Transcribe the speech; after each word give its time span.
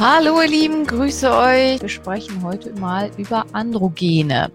Hallo 0.00 0.40
ihr 0.40 0.48
Lieben, 0.48 0.86
grüße 0.86 1.30
euch. 1.30 1.82
Wir 1.82 1.90
sprechen 1.90 2.42
heute 2.42 2.72
mal 2.72 3.10
über 3.18 3.44
Androgene. 3.52 4.50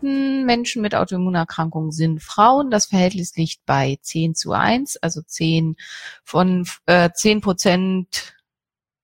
Hm, 0.00 0.44
Menschen 0.44 0.82
mit 0.82 0.96
Autoimmunerkrankungen 0.96 1.92
sind 1.92 2.20
Frauen. 2.20 2.72
Das 2.72 2.86
Verhältnis 2.86 3.36
liegt 3.36 3.64
bei 3.64 3.96
10 4.02 4.34
zu 4.34 4.50
1, 4.50 4.96
also 4.96 5.22
10 5.22 5.76
von 6.24 6.66
äh, 6.86 7.10
10 7.14 7.42
Prozent 7.42 8.34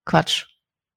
Quatsch. 0.05 0.47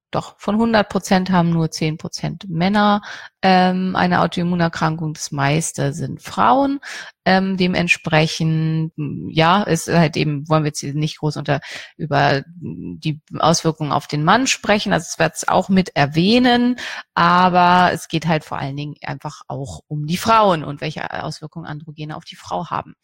Doch, 0.10 0.40
von 0.40 0.56
100 0.56 0.90
Prozent 0.90 1.30
haben 1.30 1.52
nur 1.52 1.70
10 1.70 2.00
Prozent 2.00 2.50
Männer 2.50 3.04
ähm, 3.42 3.96
eine 3.96 4.22
Autoimmunerkrankung. 4.22 5.14
Das 5.14 5.32
meiste 5.32 5.94
sind 5.94 6.22
Frauen. 6.22 6.80
Ähm, 7.26 7.58
dementsprechend, 7.58 8.94
ja, 9.30 9.64
ist 9.64 9.90
halt 9.90 10.16
eben, 10.16 10.48
wollen 10.48 10.64
wir 10.64 10.70
jetzt 10.70 10.82
nicht 10.84 11.20
groß 11.20 11.38
unter 11.38 11.60
über 11.98 12.44
die 12.48 13.20
Auswirkungen 13.38 13.92
auf 13.92 14.08
den 14.08 14.24
Mann 14.24 14.48
sprechen. 14.48 14.94
Also 14.94 15.08
es 15.10 15.20
wird 15.20 15.36
es 15.36 15.48
auch 15.48 15.70
mit 15.70 15.96
erwähnen, 15.96 16.78
aber 17.14 17.92
es 17.92 18.08
geht 18.08 18.28
halt 18.28 18.46
vor 18.46 18.58
allen 18.60 18.78
Dingen 18.78 18.96
einfach 19.04 19.42
auch 19.48 19.82
um 19.88 20.08
die 20.08 20.18
Frauen 20.18 20.64
und 20.64 20.80
welche 20.80 21.24
Auswirkungen 21.24 21.66
Androgene 21.66 22.16
auf 22.16 22.24
die 22.24 22.38
Frau 22.38 22.70
haben. 22.70 22.96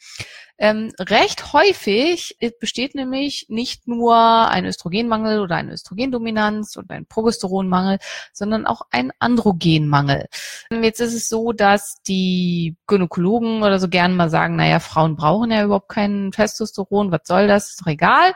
Ähm, 0.58 0.94
recht 1.00 1.52
häufig 1.52 2.38
besteht 2.60 2.96
nämlich 2.96 3.48
nicht 3.50 3.88
nur 3.88 4.16
ein 4.16 4.66
Östrogenmangel 4.66 5.42
oder 5.42 5.58
eine 5.58 5.74
Östrogendominanz 5.74 6.78
oder 6.78 6.96
ein 6.96 7.06
Progesteronmangel, 7.06 7.98
sondern 8.32 8.66
auch 8.66 8.84
ein 8.92 9.12
Androgenmangel. 9.20 10.23
Jetzt 10.70 11.00
ist 11.00 11.14
es 11.14 11.28
so, 11.28 11.52
dass 11.54 12.02
die 12.08 12.76
Gynäkologen 12.88 13.64
oder 13.64 13.80
so 13.80 13.90
gerne 13.90 14.14
mal 14.14 14.30
sagen, 14.30 14.56
naja, 14.56 14.80
Frauen 14.80 15.16
brauchen 15.16 15.52
ja 15.52 15.64
überhaupt 15.64 15.90
keinen 15.90 16.32
Testosteron, 16.32 17.12
was 17.12 17.22
soll 17.26 17.48
das, 17.48 17.70
ist 17.72 17.82
doch 17.82 17.88
egal. 17.88 18.34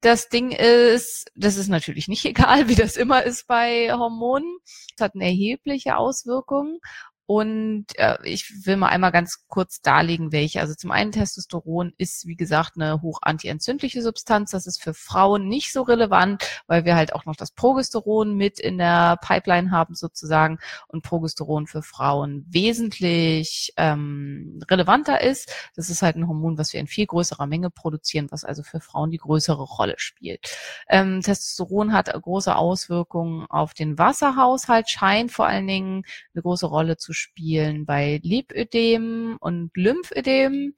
Das 0.00 0.28
Ding 0.28 0.52
ist, 0.52 1.30
das 1.34 1.56
ist 1.56 1.68
natürlich 1.68 2.08
nicht 2.08 2.24
egal, 2.26 2.68
wie 2.68 2.74
das 2.74 2.96
immer 2.96 3.22
ist 3.22 3.46
bei 3.46 3.92
Hormonen. 3.92 4.58
Es 4.96 5.02
hat 5.02 5.14
eine 5.14 5.24
erhebliche 5.24 5.96
Auswirkung 5.96 6.80
und 7.26 7.86
äh, 7.96 8.18
ich 8.22 8.66
will 8.66 8.76
mal 8.76 8.88
einmal 8.88 9.10
ganz 9.10 9.48
kurz 9.48 9.82
darlegen, 9.82 10.30
welche. 10.30 10.60
Also 10.60 10.74
zum 10.74 10.92
einen 10.92 11.10
Testosteron 11.10 11.92
ist, 11.98 12.26
wie 12.26 12.36
gesagt, 12.36 12.72
eine 12.76 13.02
hoch 13.02 13.18
antientzündliche 13.22 14.00
Substanz. 14.00 14.52
Das 14.52 14.66
ist 14.66 14.80
für 14.80 14.94
Frauen 14.94 15.48
nicht 15.48 15.72
so 15.72 15.82
relevant, 15.82 16.44
weil 16.68 16.84
wir 16.84 16.94
halt 16.94 17.12
auch 17.12 17.24
noch 17.24 17.34
das 17.34 17.50
Progesteron 17.50 18.36
mit 18.36 18.60
in 18.60 18.78
der 18.78 19.18
Pipeline 19.20 19.72
haben 19.72 19.96
sozusagen 19.96 20.58
und 20.86 21.02
Progesteron 21.02 21.66
für 21.66 21.82
Frauen 21.82 22.46
wesentlich 22.48 23.72
ähm, 23.76 24.60
relevanter 24.70 25.20
ist. 25.20 25.52
Das 25.74 25.90
ist 25.90 26.02
halt 26.02 26.14
ein 26.14 26.28
Hormon, 26.28 26.58
was 26.58 26.72
wir 26.72 26.78
in 26.78 26.86
viel 26.86 27.06
größerer 27.06 27.48
Menge 27.48 27.70
produzieren, 27.70 28.28
was 28.30 28.44
also 28.44 28.62
für 28.62 28.78
Frauen 28.78 29.10
die 29.10 29.18
größere 29.18 29.64
Rolle 29.64 29.94
spielt. 29.96 30.56
Ähm, 30.88 31.22
Testosteron 31.22 31.92
hat 31.92 32.12
große 32.12 32.54
Auswirkungen 32.54 33.46
auf 33.50 33.74
den 33.74 33.98
Wasserhaushalt, 33.98 34.88
scheint 34.88 35.32
vor 35.32 35.46
allen 35.46 35.66
Dingen 35.66 36.04
eine 36.32 36.42
große 36.42 36.66
Rolle 36.66 36.96
zu 36.96 37.15
spielen 37.16 37.86
bei 37.86 38.20
Lipödem 38.22 39.36
und 39.40 39.70
Lymphödem. 39.74 40.74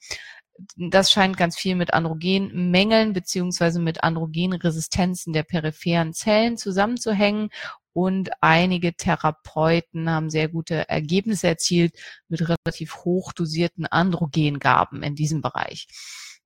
Das 0.76 1.12
scheint 1.12 1.37
ganz 1.37 1.56
viel 1.56 1.76
mit 1.76 1.94
Androgenmängeln 1.94 3.12
beziehungsweise 3.12 3.81
mit 3.81 4.03
Androgenresistenzen 4.03 5.32
der 5.32 5.44
peripheren 5.44 6.15
Zellen 6.15 6.56
zusammenzuhängen. 6.56 7.50
Und 7.93 8.31
einige 8.41 8.94
Therapeuten 8.94 10.09
haben 10.09 10.31
sehr 10.31 10.49
gute 10.49 10.88
Ergebnisse 10.88 11.49
erzielt 11.49 11.94
mit 12.28 12.43
relativ 12.49 12.97
hoch 13.05 13.32
dosierten 13.32 13.87
Androgengaben 13.87 15.03
in 15.03 15.15
diesem 15.15 15.43
Bereich. 15.43 15.87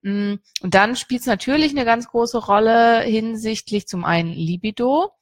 Mm, 0.03 0.35
und 0.63 0.75
dann 0.75 0.97
spielt 0.97 1.21
es 1.21 1.27
natürlich 1.27 1.73
eine 1.73 1.85
ganz 1.85 2.09
große 2.09 2.39
Rolle 2.39 3.03
hinsichtlich 3.03 3.87
zum 3.87 4.05
einen 4.05 4.33
Libido 4.33 5.13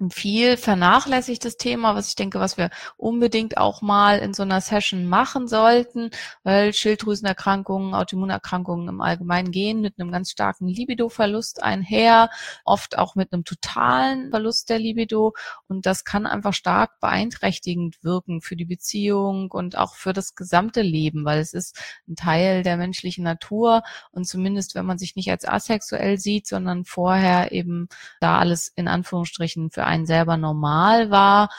ein 0.00 0.10
viel 0.10 0.56
vernachlässigtes 0.56 1.56
Thema, 1.56 1.94
was 1.94 2.08
ich 2.08 2.14
denke, 2.14 2.40
was 2.40 2.56
wir 2.56 2.70
unbedingt 2.96 3.58
auch 3.58 3.82
mal 3.82 4.18
in 4.18 4.32
so 4.32 4.42
einer 4.42 4.60
Session 4.60 5.06
machen 5.06 5.46
sollten, 5.46 6.10
weil 6.42 6.72
Schilddrüsenerkrankungen, 6.72 7.94
Autoimmunerkrankungen 7.94 8.88
im 8.88 9.00
Allgemeinen 9.00 9.50
gehen 9.50 9.80
mit 9.80 10.00
einem 10.00 10.10
ganz 10.10 10.30
starken 10.30 10.68
Libido-Verlust 10.68 11.62
einher, 11.62 12.30
oft 12.64 12.96
auch 12.96 13.14
mit 13.14 13.32
einem 13.32 13.44
totalen 13.44 14.30
Verlust 14.30 14.70
der 14.70 14.78
Libido. 14.78 15.34
Und 15.68 15.84
das 15.84 16.04
kann 16.04 16.26
einfach 16.26 16.54
stark 16.54 16.98
beeinträchtigend 17.00 18.02
wirken 18.02 18.40
für 18.40 18.56
die 18.56 18.64
Beziehung 18.64 19.50
und 19.50 19.76
auch 19.76 19.94
für 19.94 20.12
das 20.12 20.34
gesamte 20.34 20.80
Leben, 20.80 21.24
weil 21.24 21.40
es 21.40 21.52
ist 21.52 21.78
ein 22.08 22.16
Teil 22.16 22.62
der 22.62 22.78
menschlichen 22.78 23.24
Natur. 23.24 23.82
Und 24.12 24.26
zumindest 24.26 24.74
wenn 24.74 24.86
man 24.86 24.98
sich 24.98 25.14
nicht 25.14 25.30
als 25.30 25.46
asexuell 25.46 26.18
sieht, 26.18 26.46
sondern 26.46 26.84
vorher 26.86 27.52
eben 27.52 27.88
da 28.20 28.38
alles 28.38 28.72
in 28.74 28.88
Anführungsstrichen 28.88 29.70
für 29.70 29.89
einen 29.90 30.06
selber 30.06 30.36
normal 30.36 31.10
war, 31.10 31.50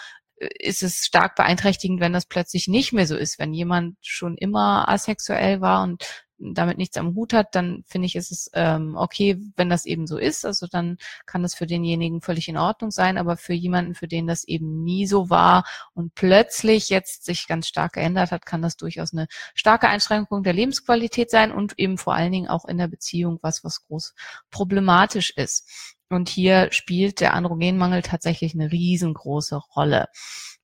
ist 0.60 0.82
es 0.84 1.06
stark 1.06 1.36
beeinträchtigend, 1.36 2.00
wenn 2.00 2.14
das 2.14 2.26
plötzlich 2.26 2.68
nicht 2.68 2.94
mehr 2.94 3.06
so 3.06 3.16
ist. 3.16 3.38
Wenn 3.38 3.54
jemand 3.54 3.98
schon 4.02 4.38
immer 4.38 4.90
asexuell 4.90 5.62
war 5.62 5.84
und 5.84 6.26
damit 6.42 6.78
nichts 6.78 6.98
am 6.98 7.16
Hut 7.16 7.34
hat, 7.34 7.56
dann 7.56 7.84
finde 7.88 8.08
ich, 8.08 8.16
ist 8.16 8.32
es 8.32 8.50
ähm, 8.54 8.96
okay, 8.96 9.38
wenn 9.56 9.70
das 9.70 9.86
eben 9.86 10.08
so 10.08 10.18
ist. 10.18 10.46
Also 10.46 10.68
dann 10.68 10.98
kann 11.26 11.44
das 11.44 11.56
für 11.56 11.68
denjenigen 11.68 12.22
völlig 12.22 12.50
in 12.50 12.58
Ordnung 12.58 12.92
sein, 12.92 13.18
aber 13.18 13.38
für 13.38 13.54
jemanden, 13.54 13.96
für 13.96 14.08
den 14.08 14.28
das 14.28 14.44
eben 14.44 14.84
nie 14.84 15.06
so 15.06 15.30
war 15.30 15.66
und 15.94 16.16
plötzlich 16.16 16.90
jetzt 16.90 17.26
sich 17.26 17.48
ganz 17.48 17.68
stark 17.68 17.94
geändert 17.94 18.32
hat, 18.32 18.46
kann 18.46 18.62
das 18.62 18.76
durchaus 18.78 19.14
eine 19.14 19.28
starke 19.54 19.88
Einschränkung 19.88 20.44
der 20.44 20.54
Lebensqualität 20.54 21.30
sein 21.30 21.52
und 21.52 21.78
eben 21.78 21.98
vor 21.98 22.16
allen 22.16 22.32
Dingen 22.32 22.48
auch 22.48 22.66
in 22.66 22.78
der 22.78 22.88
Beziehung 22.88 23.40
was, 23.42 23.64
was 23.64 23.84
groß 23.86 24.14
problematisch 24.50 25.32
ist. 25.36 25.98
Und 26.10 26.28
hier 26.28 26.72
spielt 26.72 27.22
der 27.22 27.34
Androgenmangel 27.34 28.02
tatsächlich 28.02 28.54
eine 28.54 28.72
riesengroße 28.72 29.56
Rolle. 29.56 30.08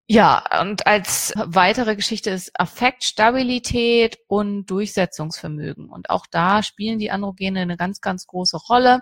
Ja, 0.10 0.62
und 0.62 0.88
als 0.88 1.34
weitere 1.36 1.98
Geschichte 1.98 2.30
ist 2.30 2.58
Affektstabilität 2.58 4.18
und 4.28 4.66
Durchsetzungsvermögen. 4.68 5.90
Und 5.90 6.10
auch 6.10 6.26
da 6.32 6.64
spielen 6.64 6.98
die 6.98 7.12
Androgene 7.12 7.60
eine 7.60 7.76
ganz, 7.76 8.00
ganz 8.00 8.26
große 8.26 8.56
Rolle. 8.56 9.02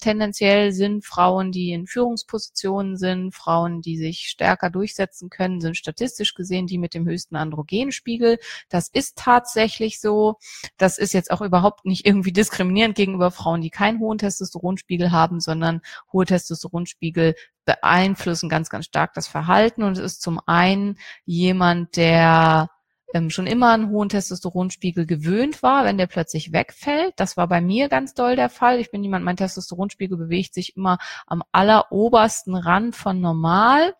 Tendenziell 0.00 0.72
sind 0.72 1.04
Frauen, 1.04 1.52
die 1.52 1.72
in 1.72 1.86
Führungspositionen 1.86 2.96
sind, 2.96 3.34
Frauen, 3.34 3.82
die 3.82 3.98
sich 3.98 4.28
stärker 4.30 4.70
durchsetzen 4.70 5.28
können, 5.28 5.60
sind 5.60 5.76
statistisch 5.76 6.32
gesehen 6.32 6.66
die 6.66 6.78
mit 6.78 6.94
dem 6.94 7.06
höchsten 7.06 7.36
Androgenspiegel. 7.36 8.38
Das 8.70 8.88
ist 8.88 9.18
tatsächlich 9.18 10.00
so. 10.00 10.36
Das 10.78 10.96
ist 10.96 11.12
jetzt 11.12 11.32
auch 11.32 11.42
überhaupt 11.42 11.84
nicht 11.84 12.06
irgendwie 12.06 12.32
diskriminierend 12.32 12.94
gegenüber 12.94 13.30
Frauen, 13.30 13.60
die 13.60 13.68
keinen 13.68 14.00
hohen 14.00 14.16
Testosteronspiegel 14.16 15.12
haben, 15.12 15.38
sondern 15.38 15.82
hohe 16.14 16.24
Testosteronspiegel 16.24 17.34
beeinflussen 17.66 18.48
ganz, 18.48 18.70
ganz 18.70 18.86
stark 18.86 19.12
das 19.12 19.28
Verhalten. 19.28 19.82
Und 19.82 19.98
es 19.98 20.04
ist 20.04 20.22
zum 20.22 20.40
einen 20.46 20.96
jemand, 21.26 21.96
der 21.96 22.70
ähm, 23.12 23.30
schon 23.30 23.46
immer 23.46 23.72
einen 23.72 23.90
hohen 23.90 24.08
Testosteronspiegel 24.08 25.06
gewöhnt 25.06 25.62
war, 25.62 25.84
wenn 25.84 25.98
der 25.98 26.06
plötzlich 26.06 26.52
wegfällt. 26.52 27.14
Das 27.16 27.36
war 27.36 27.48
bei 27.48 27.60
mir 27.60 27.88
ganz 27.88 28.14
doll 28.14 28.36
der 28.36 28.48
Fall. 28.48 28.80
Ich 28.80 28.90
bin 28.90 29.02
jemand, 29.02 29.24
mein 29.24 29.36
Testosteronspiegel 29.36 30.16
bewegt 30.16 30.54
sich 30.54 30.76
immer 30.76 30.98
am 31.26 31.42
allerobersten 31.52 32.56
Rand 32.56 32.96
von 32.96 33.20
normal. 33.20 33.94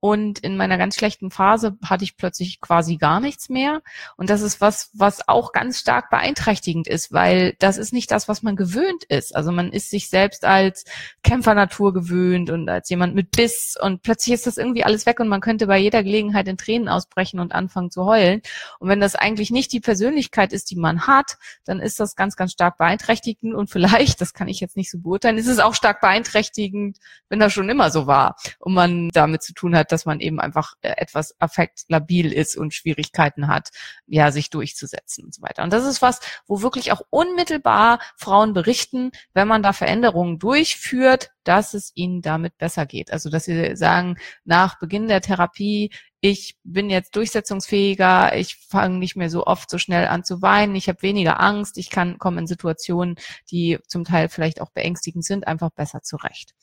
Und 0.00 0.38
in 0.38 0.56
meiner 0.56 0.78
ganz 0.78 0.94
schlechten 0.94 1.30
Phase 1.30 1.76
hatte 1.84 2.04
ich 2.04 2.16
plötzlich 2.16 2.60
quasi 2.60 2.96
gar 2.96 3.18
nichts 3.18 3.48
mehr. 3.48 3.82
Und 4.16 4.30
das 4.30 4.42
ist 4.42 4.60
was, 4.60 4.90
was 4.94 5.28
auch 5.28 5.52
ganz 5.52 5.80
stark 5.80 6.08
beeinträchtigend 6.10 6.86
ist, 6.86 7.12
weil 7.12 7.54
das 7.58 7.78
ist 7.78 7.92
nicht 7.92 8.10
das, 8.12 8.28
was 8.28 8.42
man 8.42 8.54
gewöhnt 8.54 9.02
ist. 9.08 9.34
Also 9.34 9.50
man 9.50 9.72
ist 9.72 9.90
sich 9.90 10.08
selbst 10.08 10.44
als 10.44 10.84
Kämpfernatur 11.24 11.92
gewöhnt 11.92 12.48
und 12.50 12.68
als 12.68 12.88
jemand 12.90 13.16
mit 13.16 13.32
Biss 13.32 13.76
und 13.80 14.02
plötzlich 14.02 14.34
ist 14.34 14.46
das 14.46 14.56
irgendwie 14.56 14.84
alles 14.84 15.04
weg 15.04 15.18
und 15.18 15.28
man 15.28 15.40
könnte 15.40 15.66
bei 15.66 15.78
jeder 15.78 16.04
Gelegenheit 16.04 16.46
in 16.46 16.56
Tränen 16.56 16.88
ausbrechen 16.88 17.40
und 17.40 17.52
anfangen 17.52 17.90
zu 17.90 18.04
heulen. 18.04 18.40
Und 18.78 18.88
wenn 18.88 19.00
das 19.00 19.16
eigentlich 19.16 19.50
nicht 19.50 19.72
die 19.72 19.80
Persönlichkeit 19.80 20.52
ist, 20.52 20.70
die 20.70 20.76
man 20.76 21.08
hat, 21.08 21.38
dann 21.64 21.80
ist 21.80 21.98
das 21.98 22.14
ganz, 22.14 22.36
ganz 22.36 22.52
stark 22.52 22.78
beeinträchtigend 22.78 23.52
und 23.52 23.68
vielleicht, 23.68 24.20
das 24.20 24.32
kann 24.32 24.46
ich 24.46 24.60
jetzt 24.60 24.76
nicht 24.76 24.92
so 24.92 24.98
beurteilen, 24.98 25.38
ist 25.38 25.48
es 25.48 25.58
auch 25.58 25.74
stark 25.74 26.00
beeinträchtigend, 26.00 26.98
wenn 27.28 27.40
das 27.40 27.52
schon 27.52 27.68
immer 27.68 27.90
so 27.90 28.06
war 28.06 28.36
und 28.60 28.74
man 28.74 29.08
damit 29.10 29.42
zu 29.42 29.52
tun 29.54 29.74
hat, 29.74 29.87
dass 29.88 30.06
man 30.06 30.20
eben 30.20 30.40
einfach 30.40 30.74
äh, 30.82 30.94
etwas 30.96 31.34
affektlabil 31.40 32.32
ist 32.32 32.56
und 32.56 32.74
Schwierigkeiten 32.74 33.48
hat, 33.48 33.70
ja, 34.06 34.30
sich 34.30 34.50
durchzusetzen 34.50 35.24
und 35.24 35.34
so 35.34 35.42
weiter. 35.42 35.62
Und 35.62 35.72
das 35.72 35.84
ist 35.84 36.02
was, 36.02 36.20
wo 36.46 36.62
wirklich 36.62 36.92
auch 36.92 37.02
unmittelbar 37.10 38.00
Frauen 38.16 38.52
berichten, 38.52 39.10
wenn 39.34 39.48
man 39.48 39.62
da 39.62 39.72
Veränderungen 39.72 40.38
durchführt, 40.38 41.30
dass 41.44 41.72
es 41.72 41.92
ihnen 41.94 42.20
damit 42.20 42.58
besser 42.58 42.84
geht. 42.84 43.10
Also, 43.10 43.30
dass 43.30 43.46
sie 43.46 43.74
sagen, 43.74 44.16
nach 44.44 44.78
Beginn 44.78 45.08
der 45.08 45.22
Therapie, 45.22 45.90
ich 46.20 46.58
bin 46.64 46.90
jetzt 46.90 47.16
durchsetzungsfähiger, 47.16 48.36
ich 48.36 48.56
fange 48.68 48.98
nicht 48.98 49.16
mehr 49.16 49.30
so 49.30 49.46
oft 49.46 49.70
so 49.70 49.78
schnell 49.78 50.08
an 50.08 50.24
zu 50.24 50.42
weinen, 50.42 50.74
ich 50.74 50.88
habe 50.88 51.02
weniger 51.02 51.40
Angst, 51.40 51.78
ich 51.78 51.90
kann 51.90 52.18
kommen 52.18 52.38
in 52.38 52.46
Situationen, 52.46 53.16
die 53.50 53.78
zum 53.86 54.04
Teil 54.04 54.28
vielleicht 54.28 54.60
auch 54.60 54.70
beängstigend 54.70 55.24
sind, 55.24 55.46
einfach 55.46 55.70
besser 55.70 56.02
zurecht. 56.02 56.54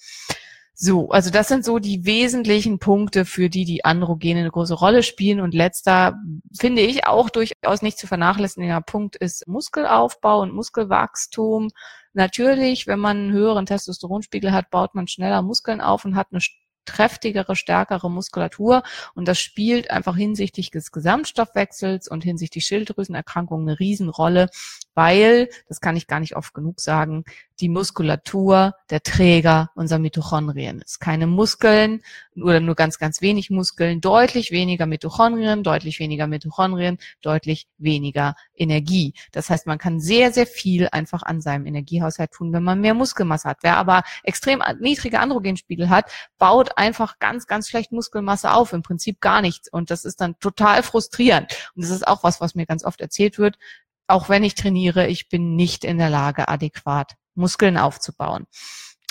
So, 0.78 1.10
also 1.10 1.30
das 1.30 1.48
sind 1.48 1.64
so 1.64 1.80
die 1.80 2.06
wesentlichen 2.06 2.80
Punkte, 2.80 3.24
für 3.24 3.50
die 3.50 3.64
die 3.64 3.86
Androgene 3.86 4.42
eine 4.42 4.52
große 4.52 4.74
Rolle 4.74 5.04
spielen. 5.04 5.40
Und 5.40 5.54
letzter, 5.54 6.16
finde 6.58 6.82
ich, 6.82 7.08
auch 7.08 7.30
durchaus 7.30 7.82
nicht 7.82 7.98
zu 7.98 8.08
vernachlässigender 8.08 8.82
Punkt 8.82 9.16
ist 9.16 9.48
Muskelaufbau 9.48 10.42
und 10.42 10.54
Muskelwachstum. 10.54 11.70
Natürlich, 12.14 12.88
wenn 12.88 13.00
man 13.00 13.18
einen 13.18 13.32
höheren 13.32 13.66
Testosteronspiegel 13.66 14.52
hat, 14.52 14.70
baut 14.70 14.96
man 14.96 15.08
schneller 15.08 15.42
Muskeln 15.42 15.80
auf 15.80 16.04
und 16.04 16.16
hat 16.18 16.28
eine 16.32 16.42
kräftigere, 16.86 17.56
stärkere 17.56 18.12
Muskulatur 18.12 18.84
und 19.16 19.28
das 19.28 19.40
spielt 19.40 19.90
einfach 19.90 20.16
hinsichtlich 20.16 20.70
des 20.70 20.92
Gesamtstoffwechsels 20.92 22.08
und 22.08 22.24
hinsichtlich 22.24 22.66
Schilddrüsenerkrankungen 22.66 23.68
eine 23.68 23.80
Riesenrolle, 23.80 24.50
weil, 24.96 25.50
das 25.68 25.82
kann 25.82 25.96
ich 25.96 26.08
gar 26.08 26.20
nicht 26.20 26.36
oft 26.36 26.54
genug 26.54 26.82
sagen, 26.82 27.24
die 27.60 27.70
Muskulatur 27.70 28.74
der 28.90 29.02
Träger 29.02 29.72
unserer 29.76 30.00
Mitochondrien 30.00 30.82
ist. 30.82 31.00
Keine 31.00 31.28
Muskeln 31.28 32.02
oder 32.36 32.60
nur 32.60 32.76
ganz, 32.76 32.98
ganz 33.00 33.22
wenig 33.22 33.50
Muskeln, 33.50 34.02
deutlich 34.02 34.52
weniger 34.52 34.86
Mitochondrien, 34.86 35.64
deutlich 35.64 36.00
weniger 36.00 36.28
Mitochondrien, 36.28 36.98
deutlich 37.22 37.68
weniger 37.78 38.36
Energie. 38.56 39.14
Das 39.32 39.50
heißt, 39.50 39.68
man 39.68 39.78
kann 39.78 40.00
sehr, 40.00 40.32
sehr 40.32 40.48
viel 40.48 40.90
einfach 40.92 41.24
an 41.24 41.40
seinem 41.42 41.66
Energiehaushalt 41.66 42.32
tun, 42.32 42.52
wenn 42.52 42.64
man 42.64 42.82
mehr 42.82 42.94
Muskelmasse 42.94 43.50
hat. 43.50 43.60
Wer 43.62 43.78
aber 43.78 44.04
extrem 44.24 44.62
niedrige 44.80 45.20
Androgenspiegel 45.20 45.90
hat, 45.90 46.12
baut 46.38 46.78
einfach 46.78 47.20
ganz, 47.20 47.48
ganz 47.48 47.70
schlecht 47.70 47.92
Muskelmasse 47.92 48.52
auf, 48.52 48.74
im 48.74 48.82
Prinzip 48.82 49.22
gar 49.22 49.42
nichts. 49.42 49.72
Und 49.72 49.92
das 49.92 50.04
ist 50.04 50.20
dann 50.20 50.38
total 50.40 50.84
frustrierend. 50.84 51.72
Und 51.76 51.84
das 51.84 51.92
ist 51.92 52.08
auch 52.08 52.24
was, 52.24 52.42
was 52.42 52.56
mir 52.56 52.66
ganz 52.66 52.84
oft 52.84 53.02
erzählt 53.02 53.38
wird. 53.38 53.58
Auch 54.08 54.30
wenn 54.30 54.44
ich 54.44 54.56
trainiere, 54.56 55.08
ich 55.08 55.30
bin 55.30 55.56
nicht 55.56 55.84
in 55.84 55.98
der 55.98 56.10
Lage, 56.10 56.48
adäquat 56.48 57.16
Muskeln 57.34 57.78
aufzubauen. 57.78 58.46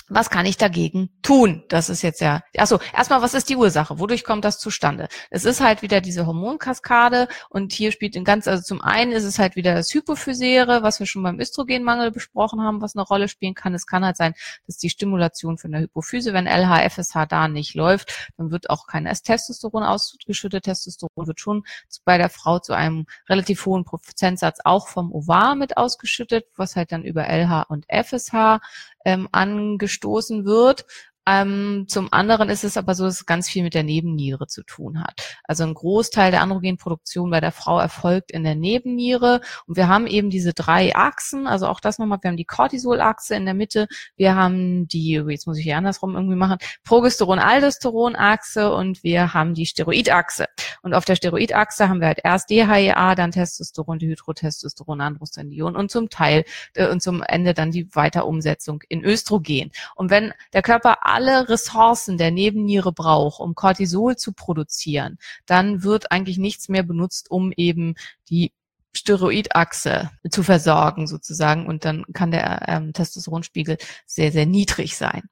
Was 0.09 0.29
kann 0.29 0.45
ich 0.45 0.59
dagegen 0.59 1.09
tun? 1.23 1.65
Das 1.71 1.89
ist 1.89 2.03
jetzt 2.03 2.21
ja, 2.21 2.43
achso, 2.59 2.79
erstmal, 2.93 3.23
was 3.23 3.33
ist 3.33 3.49
die 3.49 3.57
Ursache? 3.57 3.99
Wodurch 3.99 4.23
kommt 4.23 4.45
das 4.45 4.59
zustande? 4.59 5.09
Es 5.31 5.47
ist 5.47 5.63
halt 5.63 5.81
wieder 5.81 6.03
diese 6.03 6.27
Hormonkaskade 6.27 7.27
und 7.49 7.73
hier 7.73 7.91
spielt 7.91 8.15
in 8.15 8.23
ganz, 8.23 8.47
also 8.47 8.63
zum 8.63 8.83
einen 8.83 9.13
ist 9.13 9.25
es 9.25 9.39
halt 9.39 9.57
wieder 9.57 9.75
das 9.75 9.95
Hypophysäre, 9.95 10.83
was 10.83 11.01
wir 11.01 11.07
schon 11.07 11.23
beim 11.23 11.41
Östrogenmangel 11.41 12.11
besprochen 12.11 12.61
haben, 12.61 12.83
was 12.83 12.95
eine 12.95 13.03
Rolle 13.03 13.29
spielen 13.29 13.55
kann. 13.55 13.75
Es 13.75 13.87
kann 13.87 14.05
halt 14.05 14.19
sein, 14.19 14.35
dass 14.67 14.77
die 14.77 14.91
Stimulation 14.91 15.57
von 15.57 15.73
der 15.73 15.81
Hypophyse, 15.81 16.35
wenn 16.35 16.47
LH, 16.47 16.91
FSH 16.91 17.25
da 17.27 17.49
nicht 17.49 17.75
läuft, 17.75 18.31
dann 18.37 18.51
wird 18.51 18.69
auch 18.69 18.87
kein 18.87 19.07
Testosteron 19.07 19.85
ausgeschüttet. 19.85 20.65
Testosteron 20.65 21.27
wird 21.27 21.41
schon 21.41 21.65
bei 22.05 22.19
der 22.19 22.29
Frau 22.29 22.59
zu 22.59 22.75
einem 22.75 23.07
relativ 23.27 23.65
hohen 23.65 23.85
Prozentsatz 23.85 24.59
auch 24.65 24.89
vom 24.89 25.13
Ovar 25.13 25.55
mit 25.55 25.79
ausgeschüttet, 25.79 26.45
was 26.57 26.77
halt 26.77 26.93
dann 26.93 27.05
über 27.05 27.27
LH 27.27 27.63
und 27.69 27.87
FSH 27.89 28.61
ähm, 29.05 29.29
angestoßen 29.33 30.45
wird. 30.45 30.87
Ähm, 31.27 31.87
zum 31.89 32.13
anderen 32.13 32.49
ist 32.51 32.65
es 32.65 32.77
aber 32.77 32.95
so, 32.95 33.05
dass 33.05 33.21
es 33.21 33.27
ganz 33.27 33.49
viel 33.49 33.63
mit 33.63 33.75
der 33.75 33.83
Nebenniere 33.83 34.47
zu 34.47 34.63
tun 34.63 35.01
hat. 35.01 35.39
Also 35.45 35.65
ein 35.65 35.75
Großteil 35.75 36.31
der 36.31 36.43
Androgenproduktion 36.43 37.31
bei 37.31 37.41
der 37.41 37.53
Frau 37.53 37.79
erfolgt 37.79 38.31
in 38.31 38.45
der 38.45 38.55
Nebenniere. 38.55 39.41
Und 39.67 39.77
wir 39.77 39.89
haben 39.89 40.07
eben 40.07 40.31
diese 40.31 40.53
drei 40.53 40.95
Achsen, 40.95 41.47
also 41.47 41.67
auch 41.67 41.81
das 41.81 41.99
nochmal, 41.99 42.19
wir 42.23 42.29
haben 42.29 42.37
die 42.37 42.45
Cortisol-Achse 42.45 43.35
in 43.35 43.45
der 43.45 43.55
Mitte, 43.55 43.87
wir 44.17 44.35
haben 44.35 44.87
die, 44.89 45.13
jetzt 45.29 45.47
muss 45.47 45.59
ich 45.59 45.65
hier 45.65 45.79
andersrum 45.79 46.15
irgendwie 46.15 46.37
machen, 46.37 46.59
Progesteron-Aldosteron-Achse 46.85 48.75
und 48.75 49.03
wir 49.03 49.33
haben 49.33 49.55
die 49.55 49.67
Steroidachse. 49.67 50.47
Und 50.83 50.95
auf 50.95 51.05
der 51.05 51.17
Steroidachse 51.17 51.89
haben 51.89 52.01
wir 52.01 52.09
halt 52.09 52.21
erst 52.23 52.51
DHEA, 52.51 53.15
dann 53.15 53.31
Testosteron, 53.31 53.99
Dihydrotestosteron, 53.99 55.01
Androstendion 55.01 55.77
und 55.77 55.91
zum 55.91 56.11
Teil 56.11 56.45
äh, 56.75 56.89
und 56.89 57.03
zum 57.03 57.23
Ende 57.23 57.55
dann 57.55 57.71
die 57.71 57.89
Weiterumsetzung 57.95 58.83
in 58.89 59.05
Östrogen. 59.05 59.71
Und 59.95 60.11
wenn 60.11 60.35
der 60.53 60.63
Körper 60.63 61.07
alle 61.15 61.49
Ressourcen 61.49 62.19
der 62.19 62.33
Nebenniere 62.33 62.93
braucht, 62.93 63.39
um 63.41 63.55
Cortisol 63.55 64.17
zu 64.17 64.33
produzieren, 64.33 65.19
dann 65.47 65.85
wird 65.85 66.11
eigentlich 66.11 66.39
nichts 66.39 66.69
mehr 66.69 66.83
benutzt, 66.83 67.31
um 67.31 67.53
eben 67.57 67.95
die 68.29 68.53
Steroidachse 68.97 70.11
zu 70.29 70.43
versorgen 70.43 71.07
sozusagen 71.07 71.67
und 71.67 71.85
dann 71.85 72.05
kann 72.13 72.33
der 72.33 72.69
ähm, 72.69 72.93
Testosteronspiegel 72.93 73.79
sehr, 74.07 74.33
sehr 74.33 74.47
niedrig 74.47 74.97
sein. 74.97 75.23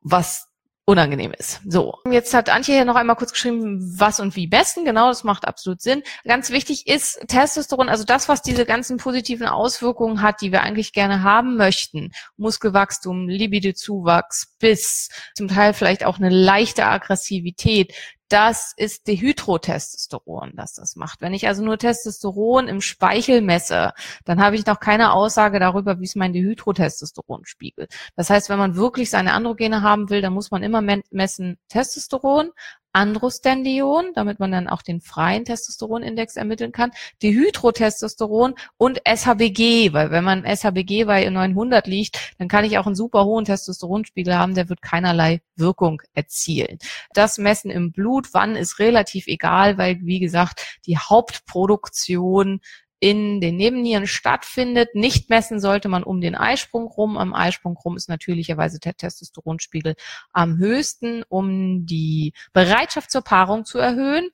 Was 0.00 0.48
unangenehm 0.86 1.32
ist. 1.32 1.60
So, 1.66 1.94
jetzt 2.10 2.34
hat 2.34 2.50
Antje 2.50 2.74
hier 2.74 2.84
noch 2.84 2.96
einmal 2.96 3.16
kurz 3.16 3.32
geschrieben, 3.32 3.94
was 3.98 4.20
und 4.20 4.36
wie 4.36 4.46
besten. 4.46 4.84
Genau, 4.84 5.08
das 5.08 5.24
macht 5.24 5.46
absolut 5.46 5.80
Sinn. 5.80 6.02
Ganz 6.24 6.50
wichtig 6.50 6.86
ist 6.86 7.20
Testosteron, 7.26 7.88
also 7.88 8.04
das, 8.04 8.28
was 8.28 8.42
diese 8.42 8.66
ganzen 8.66 8.98
positiven 8.98 9.46
Auswirkungen 9.46 10.20
hat, 10.20 10.42
die 10.42 10.52
wir 10.52 10.62
eigentlich 10.62 10.92
gerne 10.92 11.22
haben 11.22 11.56
möchten. 11.56 12.12
Muskelwachstum, 12.36 13.28
Libidozuwachs, 13.28 14.54
Biss, 14.58 15.08
zum 15.34 15.48
Teil 15.48 15.72
vielleicht 15.72 16.04
auch 16.04 16.18
eine 16.18 16.30
leichte 16.30 16.84
Aggressivität 16.84 17.94
das 18.28 18.72
ist 18.76 19.06
Dehydrotestosteron, 19.06 20.52
das 20.56 20.74
das 20.74 20.96
macht. 20.96 21.20
Wenn 21.20 21.34
ich 21.34 21.46
also 21.46 21.64
nur 21.64 21.78
Testosteron 21.78 22.68
im 22.68 22.80
Speichel 22.80 23.42
messe, 23.42 23.92
dann 24.24 24.40
habe 24.40 24.56
ich 24.56 24.66
noch 24.66 24.80
keine 24.80 25.12
Aussage 25.12 25.60
darüber, 25.60 26.00
wie 26.00 26.04
ist 26.04 26.16
mein 26.16 26.32
Dehydrotestosteronspiegel. 26.32 27.88
Das 28.16 28.30
heißt, 28.30 28.48
wenn 28.48 28.58
man 28.58 28.76
wirklich 28.76 29.10
seine 29.10 29.32
Androgene 29.32 29.82
haben 29.82 30.10
will, 30.10 30.22
dann 30.22 30.32
muss 30.32 30.50
man 30.50 30.62
immer 30.62 30.82
messen 31.10 31.58
Testosteron, 31.68 32.50
Androstendion, 32.94 34.12
damit 34.14 34.40
man 34.40 34.52
dann 34.52 34.68
auch 34.68 34.82
den 34.82 35.00
freien 35.00 35.44
Testosteronindex 35.44 36.36
ermitteln 36.36 36.72
kann, 36.72 36.92
Dehydrotestosteron 37.22 38.54
und 38.76 39.00
SHBG, 39.06 39.92
weil 39.92 40.10
wenn 40.10 40.24
man 40.24 40.44
SHBG 40.44 41.04
bei 41.04 41.28
900 41.28 41.86
liegt, 41.86 42.34
dann 42.38 42.48
kann 42.48 42.64
ich 42.64 42.78
auch 42.78 42.86
einen 42.86 42.94
super 42.94 43.24
hohen 43.24 43.44
Testosteronspiegel 43.44 44.36
haben, 44.36 44.54
der 44.54 44.68
wird 44.68 44.80
keinerlei 44.80 45.42
Wirkung 45.56 46.02
erzielen. 46.14 46.78
Das 47.12 47.38
Messen 47.38 47.70
im 47.70 47.92
Blut, 47.92 48.28
wann 48.32 48.56
ist 48.56 48.78
relativ 48.78 49.26
egal, 49.26 49.76
weil 49.76 49.98
wie 50.02 50.20
gesagt, 50.20 50.80
die 50.86 50.96
Hauptproduktion 50.96 52.60
in 53.04 53.42
den 53.42 53.58
Nebennieren 53.58 54.06
stattfindet. 54.06 54.94
Nicht 54.94 55.28
messen 55.28 55.60
sollte 55.60 55.90
man 55.90 56.04
um 56.04 56.22
den 56.22 56.34
Eisprung 56.34 56.86
rum. 56.86 57.18
Am 57.18 57.34
Eisprung 57.34 57.76
rum 57.76 57.98
ist 57.98 58.08
natürlicherweise 58.08 58.78
der 58.80 58.94
Testosteronspiegel 58.96 59.94
am 60.32 60.56
höchsten, 60.56 61.22
um 61.28 61.84
die 61.84 62.32
Bereitschaft 62.54 63.10
zur 63.10 63.20
Paarung 63.20 63.66
zu 63.66 63.76
erhöhen. 63.76 64.30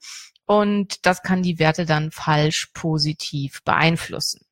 Und 0.46 1.04
das 1.04 1.24
kann 1.24 1.42
die 1.42 1.58
Werte 1.58 1.84
dann 1.84 2.12
falsch 2.12 2.70
positiv 2.72 3.60
beeinflussen. 3.64 4.46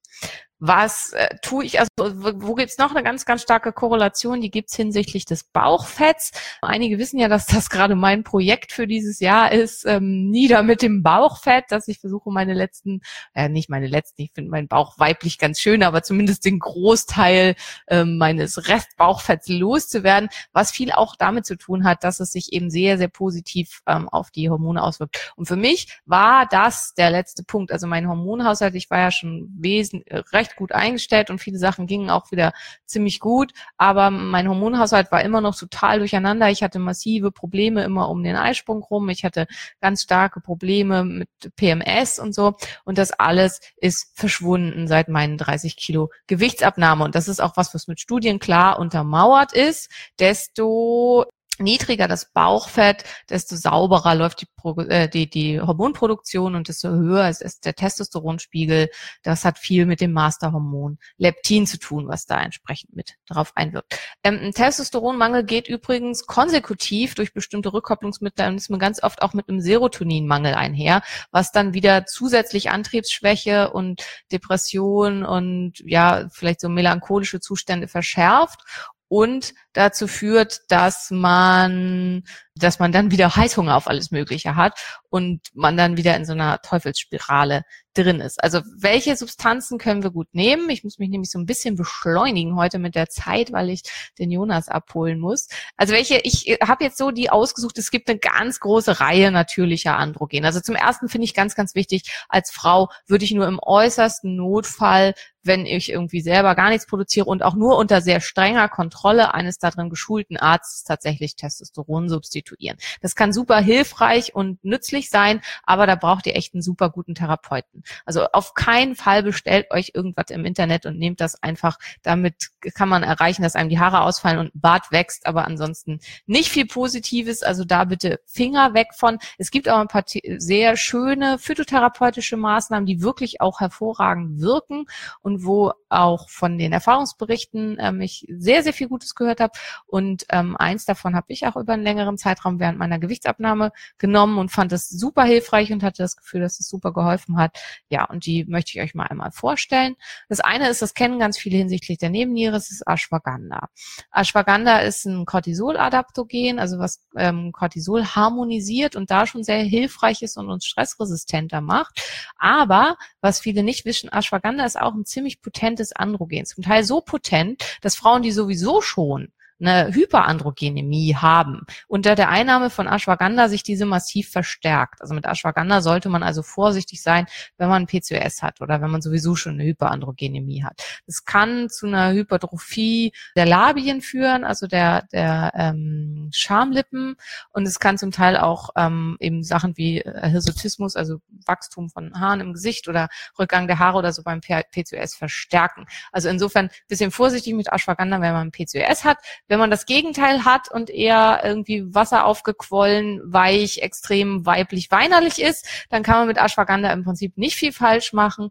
Was 0.60 1.12
äh, 1.12 1.36
tue 1.40 1.64
ich, 1.64 1.78
also 1.78 1.88
wo 1.96 2.54
gibt's 2.54 2.78
noch 2.78 2.90
eine 2.90 3.04
ganz, 3.04 3.24
ganz 3.24 3.42
starke 3.42 3.72
Korrelation? 3.72 4.40
Die 4.40 4.50
gibt's 4.50 4.74
hinsichtlich 4.74 5.24
des 5.24 5.44
Bauchfetts. 5.44 6.32
Einige 6.62 6.98
wissen 6.98 7.18
ja, 7.18 7.28
dass 7.28 7.46
das 7.46 7.70
gerade 7.70 7.94
mein 7.94 8.24
Projekt 8.24 8.72
für 8.72 8.88
dieses 8.88 9.20
Jahr 9.20 9.52
ist, 9.52 9.86
ähm, 9.86 10.30
nieder 10.30 10.64
mit 10.64 10.82
dem 10.82 11.04
Bauchfett, 11.04 11.66
dass 11.70 11.86
ich 11.86 12.00
versuche, 12.00 12.30
meine 12.32 12.54
letzten, 12.54 13.02
äh, 13.34 13.48
nicht 13.48 13.70
meine 13.70 13.86
letzten, 13.86 14.22
ich 14.22 14.32
finde 14.32 14.50
meinen 14.50 14.66
Bauch 14.66 14.98
weiblich 14.98 15.38
ganz 15.38 15.60
schön, 15.60 15.84
aber 15.84 16.02
zumindest 16.02 16.44
den 16.44 16.58
Großteil 16.58 17.54
äh, 17.86 18.04
meines 18.04 18.68
Restbauchfetts 18.68 19.48
loszuwerden, 19.48 20.28
was 20.52 20.72
viel 20.72 20.90
auch 20.90 21.14
damit 21.14 21.46
zu 21.46 21.56
tun 21.56 21.84
hat, 21.84 22.02
dass 22.02 22.18
es 22.18 22.32
sich 22.32 22.52
eben 22.52 22.68
sehr, 22.68 22.98
sehr 22.98 23.08
positiv 23.08 23.82
ähm, 23.86 24.08
auf 24.08 24.32
die 24.32 24.50
Hormone 24.50 24.82
auswirkt. 24.82 25.32
Und 25.36 25.46
für 25.46 25.56
mich 25.56 26.00
war 26.04 26.46
das 26.46 26.94
der 26.94 27.10
letzte 27.10 27.44
Punkt. 27.44 27.70
Also 27.70 27.86
mein 27.86 28.08
Hormonhaushalt, 28.08 28.74
ich 28.74 28.90
war 28.90 28.98
ja 28.98 29.10
schon 29.12 29.48
wesentlich, 29.56 30.12
recht 30.32 30.47
recht 30.48 30.56
gut 30.56 30.72
eingestellt 30.72 31.30
und 31.30 31.38
viele 31.38 31.58
Sachen 31.58 31.86
gingen 31.86 32.10
auch 32.10 32.30
wieder 32.30 32.52
ziemlich 32.86 33.20
gut. 33.20 33.52
Aber 33.76 34.10
mein 34.10 34.48
Hormonhaushalt 34.48 35.12
war 35.12 35.22
immer 35.22 35.40
noch 35.40 35.56
total 35.56 35.98
durcheinander. 35.98 36.50
Ich 36.50 36.62
hatte 36.62 36.78
massive 36.78 37.30
Probleme 37.30 37.84
immer 37.84 38.08
um 38.08 38.22
den 38.22 38.36
Eisprung 38.36 38.82
rum. 38.82 39.08
Ich 39.08 39.24
hatte 39.24 39.46
ganz 39.80 40.02
starke 40.02 40.40
Probleme 40.40 41.04
mit 41.04 41.28
PMS 41.56 42.18
und 42.18 42.34
so. 42.34 42.56
Und 42.84 42.98
das 42.98 43.12
alles 43.12 43.60
ist 43.76 44.10
verschwunden 44.14 44.88
seit 44.88 45.08
meinen 45.08 45.38
30 45.38 45.76
Kilo 45.76 46.10
Gewichtsabnahme. 46.26 47.04
Und 47.04 47.14
das 47.14 47.28
ist 47.28 47.40
auch 47.40 47.56
was, 47.56 47.74
was 47.74 47.88
mit 47.88 48.00
Studien 48.00 48.38
klar 48.38 48.78
untermauert 48.78 49.52
ist. 49.52 49.90
Desto 50.18 51.26
niedriger 51.58 52.08
das 52.08 52.32
Bauchfett, 52.32 53.04
desto 53.28 53.56
sauberer 53.56 54.14
läuft 54.14 54.42
die, 54.42 54.68
äh, 54.88 55.08
die, 55.08 55.28
die 55.28 55.60
Hormonproduktion 55.60 56.54
und 56.54 56.68
desto 56.68 56.88
höher 56.90 57.28
ist, 57.28 57.42
ist 57.42 57.64
der 57.64 57.74
Testosteronspiegel. 57.74 58.88
Das 59.22 59.44
hat 59.44 59.58
viel 59.58 59.86
mit 59.86 60.00
dem 60.00 60.12
Masterhormon 60.12 60.98
Leptin 61.16 61.66
zu 61.66 61.78
tun, 61.78 62.08
was 62.08 62.26
da 62.26 62.40
entsprechend 62.40 62.94
mit 62.94 63.14
darauf 63.26 63.52
einwirkt. 63.56 63.98
Ähm, 64.22 64.38
ein 64.42 64.52
Testosteronmangel 64.52 65.44
geht 65.44 65.68
übrigens 65.68 66.26
konsekutiv 66.26 67.14
durch 67.14 67.32
bestimmte 67.32 67.72
Rückkopplungsmechanismen 67.72 68.78
ganz 68.78 69.02
oft 69.02 69.22
auch 69.22 69.34
mit 69.34 69.48
einem 69.48 69.60
Serotoninmangel 69.60 70.54
einher, 70.54 71.02
was 71.30 71.52
dann 71.52 71.74
wieder 71.74 72.06
zusätzlich 72.06 72.70
Antriebsschwäche 72.70 73.70
und 73.70 74.04
Depression 74.32 75.24
und 75.24 75.74
ja, 75.84 76.26
vielleicht 76.30 76.60
so 76.60 76.68
melancholische 76.68 77.40
Zustände 77.40 77.88
verschärft 77.88 78.60
und 79.08 79.54
dazu 79.72 80.06
führt, 80.06 80.60
dass 80.68 81.10
man, 81.10 82.24
dass 82.54 82.78
man 82.78 82.92
dann 82.92 83.10
wieder 83.10 83.36
Heißhunger 83.36 83.76
auf 83.76 83.88
alles 83.88 84.10
Mögliche 84.10 84.56
hat 84.56 84.78
und 85.10 85.40
man 85.54 85.76
dann 85.76 85.96
wieder 85.96 86.16
in 86.16 86.24
so 86.24 86.32
einer 86.32 86.60
Teufelsspirale 86.62 87.62
drin 87.94 88.20
ist. 88.20 88.42
Also 88.42 88.60
welche 88.78 89.16
Substanzen 89.16 89.78
können 89.78 90.02
wir 90.02 90.10
gut 90.10 90.28
nehmen? 90.32 90.70
Ich 90.70 90.84
muss 90.84 90.98
mich 90.98 91.08
nämlich 91.08 91.30
so 91.30 91.38
ein 91.38 91.46
bisschen 91.46 91.76
beschleunigen 91.76 92.56
heute 92.56 92.78
mit 92.78 92.94
der 92.94 93.08
Zeit, 93.08 93.52
weil 93.52 93.70
ich 93.70 93.82
den 94.18 94.30
Jonas 94.30 94.68
abholen 94.68 95.18
muss. 95.18 95.48
Also 95.76 95.92
welche, 95.92 96.20
ich 96.22 96.58
habe 96.62 96.84
jetzt 96.84 96.98
so 96.98 97.10
die 97.10 97.30
ausgesucht, 97.30 97.78
es 97.78 97.90
gibt 97.90 98.08
eine 98.08 98.18
ganz 98.18 98.60
große 98.60 99.00
Reihe 99.00 99.30
natürlicher 99.30 99.96
Androgen. 99.96 100.44
Also 100.44 100.60
zum 100.60 100.76
ersten 100.76 101.08
finde 101.08 101.24
ich 101.24 101.34
ganz, 101.34 101.54
ganz 101.54 101.74
wichtig, 101.74 102.24
als 102.28 102.50
Frau 102.50 102.88
würde 103.06 103.24
ich 103.24 103.32
nur 103.32 103.46
im 103.46 103.58
äußersten 103.60 104.36
Notfall 104.36 105.14
wenn 105.48 105.66
ich 105.66 105.90
irgendwie 105.90 106.20
selber 106.20 106.54
gar 106.54 106.68
nichts 106.68 106.86
produziere 106.86 107.26
und 107.26 107.42
auch 107.42 107.54
nur 107.54 107.76
unter 107.76 108.00
sehr 108.00 108.20
strenger 108.20 108.68
Kontrolle 108.68 109.34
eines 109.34 109.57
darin 109.58 109.90
geschulten 109.90 110.36
Arztes 110.36 110.84
tatsächlich 110.84 111.36
Testosteron 111.36 112.08
substituieren. 112.08 112.76
Das 113.00 113.14
kann 113.14 113.32
super 113.32 113.58
hilfreich 113.58 114.34
und 114.34 114.64
nützlich 114.64 115.10
sein, 115.10 115.40
aber 115.64 115.86
da 115.86 115.94
braucht 115.94 116.26
ihr 116.26 116.36
echt 116.36 116.54
einen 116.54 116.62
super 116.62 116.90
guten 116.90 117.14
Therapeuten. 117.14 117.82
Also 118.04 118.26
auf 118.32 118.54
keinen 118.54 118.94
Fall 118.94 119.22
bestellt 119.22 119.70
euch 119.70 119.92
irgendwas 119.94 120.30
im 120.30 120.44
Internet 120.44 120.86
und 120.86 120.98
nehmt 120.98 121.20
das 121.20 121.42
einfach. 121.42 121.78
Damit 122.02 122.50
kann 122.74 122.88
man 122.88 123.02
erreichen, 123.02 123.42
dass 123.42 123.56
einem 123.56 123.68
die 123.68 123.78
Haare 123.78 124.02
ausfallen 124.02 124.38
und 124.38 124.50
Bart 124.54 124.90
wächst, 124.90 125.26
aber 125.26 125.46
ansonsten 125.46 126.00
nicht 126.26 126.50
viel 126.50 126.66
Positives. 126.66 127.42
Also 127.42 127.64
da 127.64 127.84
bitte 127.84 128.20
Finger 128.26 128.74
weg 128.74 128.88
von. 128.94 129.18
Es 129.38 129.50
gibt 129.50 129.68
auch 129.68 129.78
ein 129.78 129.88
paar 129.88 130.04
sehr 130.06 130.76
schöne 130.76 131.38
phytotherapeutische 131.38 132.36
Maßnahmen, 132.36 132.86
die 132.86 133.02
wirklich 133.02 133.40
auch 133.40 133.60
hervorragend 133.60 134.40
wirken 134.40 134.86
und 135.20 135.44
wo 135.44 135.72
auch 135.88 136.28
von 136.28 136.58
den 136.58 136.72
Erfahrungsberichten 136.72 137.78
ähm, 137.80 138.00
ich 138.00 138.26
sehr, 138.28 138.62
sehr 138.62 138.72
viel 138.72 138.88
Gutes 138.88 139.14
gehört 139.14 139.40
habe. 139.40 139.47
Und 139.86 140.26
ähm, 140.30 140.56
eins 140.56 140.84
davon 140.84 141.14
habe 141.14 141.26
ich 141.28 141.46
auch 141.46 141.56
über 141.56 141.74
einen 141.74 141.82
längeren 141.82 142.18
Zeitraum 142.18 142.60
während 142.60 142.78
meiner 142.78 142.98
Gewichtsabnahme 142.98 143.72
genommen 143.98 144.38
und 144.38 144.50
fand 144.50 144.72
es 144.72 144.88
super 144.88 145.24
hilfreich 145.24 145.72
und 145.72 145.82
hatte 145.82 146.02
das 146.02 146.16
Gefühl, 146.16 146.40
dass 146.40 146.60
es 146.60 146.68
super 146.68 146.92
geholfen 146.92 147.36
hat. 147.38 147.58
Ja, 147.88 148.04
und 148.04 148.26
die 148.26 148.44
möchte 148.44 148.72
ich 148.74 148.80
euch 148.80 148.94
mal 148.94 149.06
einmal 149.06 149.30
vorstellen. 149.30 149.96
Das 150.28 150.40
eine 150.40 150.68
ist, 150.68 150.82
das 150.82 150.94
kennen 150.94 151.18
ganz 151.18 151.38
viele 151.38 151.58
hinsichtlich 151.58 151.98
der 151.98 152.10
Nebenniere, 152.10 152.56
es 152.56 152.70
ist 152.70 152.86
Ashwagandha. 152.86 153.68
Ashwagandha 154.12 154.78
ist 154.80 155.04
ein 155.06 155.24
Cortisol-Adaptogen, 155.26 156.58
also 156.58 156.78
was 156.78 157.02
ähm, 157.16 157.52
Cortisol 157.52 158.04
harmonisiert 158.04 158.96
und 158.96 159.10
da 159.10 159.26
schon 159.26 159.42
sehr 159.42 159.62
hilfreich 159.62 160.22
ist 160.22 160.36
und 160.36 160.50
uns 160.50 160.66
stressresistenter 160.66 161.60
macht. 161.60 162.00
Aber 162.38 162.96
was 163.20 163.40
viele 163.40 163.62
nicht 163.62 163.84
wissen, 163.84 164.10
Ashwagandha 164.12 164.64
ist 164.64 164.80
auch 164.80 164.94
ein 164.94 165.04
ziemlich 165.04 165.40
potentes 165.40 165.92
Androgen. 165.92 166.46
Zum 166.46 166.64
Teil 166.64 166.84
so 166.84 167.00
potent, 167.00 167.78
dass 167.82 167.96
Frauen, 167.96 168.22
die 168.22 168.32
sowieso 168.32 168.80
schon 168.80 169.32
eine 169.60 169.92
Hyperandrogenemie 169.92 171.16
haben, 171.16 171.66
unter 171.86 172.14
der 172.14 172.28
Einnahme 172.28 172.70
von 172.70 172.86
Ashwagandha 172.86 173.48
sich 173.48 173.62
diese 173.62 173.86
massiv 173.86 174.30
verstärkt. 174.30 175.00
Also 175.00 175.14
mit 175.14 175.26
Ashwagandha 175.26 175.80
sollte 175.80 176.08
man 176.08 176.22
also 176.22 176.42
vorsichtig 176.42 177.02
sein, 177.02 177.26
wenn 177.56 177.68
man 177.68 177.86
PCOS 177.86 178.42
hat 178.42 178.60
oder 178.60 178.80
wenn 178.80 178.90
man 178.90 179.02
sowieso 179.02 179.34
schon 179.34 179.54
eine 179.54 179.64
Hyperandrogenemie 179.64 180.64
hat. 180.64 180.82
Es 181.06 181.24
kann 181.24 181.68
zu 181.68 181.86
einer 181.86 182.12
Hypertrophie 182.12 183.12
der 183.36 183.46
Labien 183.46 184.00
führen, 184.00 184.44
also 184.44 184.66
der, 184.66 185.02
der 185.12 185.52
ähm, 185.54 186.28
Schamlippen 186.32 187.16
und 187.50 187.66
es 187.66 187.78
kann 187.80 187.98
zum 187.98 188.10
Teil 188.10 188.36
auch 188.36 188.70
ähm, 188.76 189.16
eben 189.20 189.42
Sachen 189.42 189.76
wie 189.76 190.00
äh, 190.00 190.28
Hirsutismus, 190.28 190.96
also 190.96 191.20
Wachstum 191.46 191.90
von 191.90 192.18
Haaren 192.18 192.40
im 192.40 192.52
Gesicht 192.52 192.88
oder 192.88 193.08
Rückgang 193.38 193.66
der 193.66 193.78
Haare 193.78 193.98
oder 193.98 194.12
so 194.12 194.22
beim 194.22 194.40
PCOS 194.40 195.14
verstärken. 195.14 195.86
Also 196.12 196.28
insofern 196.28 196.70
bisschen 196.88 197.10
vorsichtig 197.10 197.54
mit 197.54 197.72
Ashwagandha, 197.72 198.20
wenn 198.20 198.32
man 198.32 198.50
PCOS 198.50 199.04
hat. 199.04 199.18
Wenn 199.48 199.58
man 199.58 199.70
das 199.70 199.86
Gegenteil 199.86 200.44
hat 200.44 200.70
und 200.70 200.90
eher 200.90 201.40
irgendwie 201.42 201.94
Wasser 201.94 202.24
aufgequollen, 202.26 203.20
weich, 203.24 203.78
extrem 203.78 204.46
weiblich, 204.46 204.90
weinerlich 204.90 205.40
ist, 205.40 205.66
dann 205.88 206.02
kann 206.02 206.18
man 206.18 206.28
mit 206.28 206.38
Ashwagandha 206.38 206.92
im 206.92 207.04
Prinzip 207.04 207.36
nicht 207.36 207.56
viel 207.56 207.72
falsch 207.72 208.12
machen. 208.12 208.50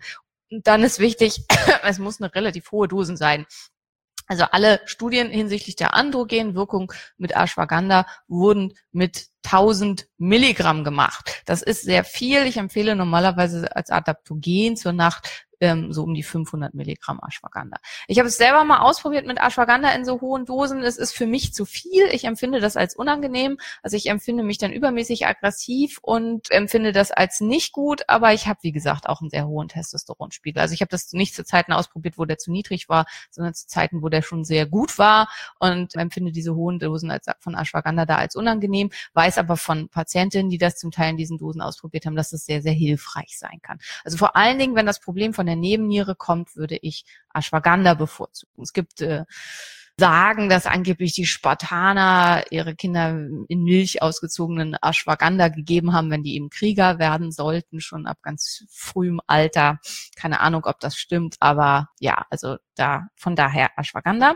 Dann 0.50 0.84
ist 0.84 1.00
wichtig, 1.00 1.44
es 1.84 2.00
muss 2.00 2.20
eine 2.20 2.34
relativ 2.34 2.72
hohe 2.72 2.88
Dosen 2.88 3.16
sein. 3.18 3.46
Also 4.28 4.44
alle 4.52 4.82
Studien 4.86 5.30
hinsichtlich 5.30 5.78
der 5.78 5.94
Androgenwirkung 5.94 6.92
mit 7.18 7.32
Ashwagandha 7.32 8.06
wurden 8.28 8.74
mit 8.92 9.28
1000 9.46 10.08
Milligramm 10.18 10.84
gemacht. 10.84 11.44
Das 11.46 11.62
ist 11.62 11.84
sehr 11.84 12.04
viel. 12.04 12.46
Ich 12.46 12.58
empfehle 12.58 12.96
normalerweise 12.96 13.74
als 13.74 13.90
Adaptogen 13.90 14.76
zur 14.76 14.92
Nacht 14.92 15.47
ähm, 15.60 15.94
so 15.94 16.04
um 16.04 16.14
die 16.14 16.24
500 16.24 16.74
Milligramm 16.74 17.20
Ashwagandha. 17.26 17.78
Ich 18.08 18.20
habe 18.20 18.28
es 18.28 18.38
selber 18.38 18.64
mal 18.64 18.80
ausprobiert 18.80 19.26
mit 19.26 19.40
Ashwagandha 19.40 19.92
in 19.92 20.06
so 20.06 20.22
hohen 20.22 20.46
Dosen. 20.46 20.84
Es 20.84 20.98
ist 20.98 21.14
für 21.14 21.28
mich 21.28 21.54
zu 21.54 21.66
viel. 21.66 22.06
Ich 22.12 22.26
empfinde 22.26 22.60
das 22.60 22.78
als 22.78 22.96
unangenehm. 22.96 23.58
Also 23.82 23.98
ich 23.98 24.08
empfinde 24.08 24.44
mich 24.44 24.58
dann 24.58 24.72
übermäßig 24.72 25.26
aggressiv 25.26 26.00
und 26.02 26.52
empfinde 26.52 26.92
das 26.92 27.12
als 27.12 27.40
nicht 27.42 27.74
gut. 27.74 28.04
Aber 28.08 28.34
ich 28.34 28.48
habe, 28.48 28.60
wie 28.62 28.72
gesagt, 28.72 29.08
auch 29.10 29.22
einen 29.22 29.30
sehr 29.30 29.48
hohen 29.48 29.68
Testosteronspiegel. 29.68 30.62
Also 30.62 30.74
ich 30.74 30.82
habe 30.82 30.90
das 30.90 31.12
nicht 31.14 31.34
zu 31.34 31.44
Zeiten 31.44 31.74
ausprobiert, 31.74 32.18
wo 32.18 32.26
der 32.26 32.38
zu 32.38 32.52
niedrig 32.52 32.90
war, 32.90 33.06
sondern 33.32 33.54
zu 33.54 33.68
Zeiten, 33.68 34.02
wo 34.02 34.10
der 34.10 34.22
schon 34.22 34.44
sehr 34.44 34.66
gut 34.66 34.98
war 34.98 35.30
und 35.60 35.96
empfinde 35.96 36.32
diese 36.32 36.56
hohen 36.56 36.80
Dosen 36.80 37.12
als, 37.12 37.26
von 37.40 37.56
Ashwagandha 37.56 38.06
da 38.06 38.18
als 38.18 38.36
unangenehm. 38.36 38.92
Weiß 39.14 39.38
aber 39.38 39.58
von 39.58 39.90
Patientinnen, 39.90 40.50
die 40.50 40.58
das 40.58 40.78
zum 40.78 40.92
Teil 40.92 41.12
in 41.12 41.18
diesen 41.18 41.38
Dosen 41.38 41.62
ausprobiert 41.62 42.06
haben, 42.06 42.16
dass 42.16 42.30
das 42.30 42.46
sehr, 42.46 42.62
sehr 42.62 42.74
hilfreich 42.74 43.38
sein 43.38 43.60
kann. 43.62 43.80
Also 44.04 44.18
vor 44.18 44.36
allen 44.36 44.60
Dingen, 44.60 44.76
wenn 44.76 44.86
das 44.86 45.00
Problem 45.00 45.34
von 45.34 45.47
der 45.48 45.56
Nebenniere 45.56 46.16
kommt, 46.16 46.56
würde 46.56 46.78
ich 46.82 47.06
Ashwagandha 47.34 47.96
bevorzugen. 47.96 48.62
Es 48.62 48.74
gibt 48.74 49.02
äh, 49.02 49.26
sagen, 50.00 50.48
dass 50.48 50.68
angeblich 50.68 51.14
die 51.14 51.26
Spartaner 51.26 52.44
ihre 52.52 52.76
Kinder 52.76 53.18
in 53.48 53.64
Milch 53.64 54.02
ausgezogenen 54.02 54.76
Ashwagandha 54.80 55.48
gegeben 55.48 55.94
haben, 55.94 56.12
wenn 56.12 56.22
die 56.22 56.36
eben 56.36 56.52
Krieger 56.52 57.00
werden 57.00 57.32
sollten, 57.32 57.82
schon 57.82 58.06
ab 58.06 58.18
ganz 58.22 58.64
frühem 58.70 59.20
Alter. 59.26 59.80
Keine 60.16 60.40
Ahnung, 60.40 60.66
ob 60.66 60.80
das 60.80 60.98
stimmt, 60.98 61.38
aber 61.40 61.90
ja, 62.00 62.26
also 62.30 62.58
da, 62.76 63.08
von 63.16 63.36
daher 63.36 63.72
Ashwagandha. 63.76 64.36